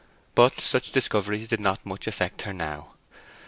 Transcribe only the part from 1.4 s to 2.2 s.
did not much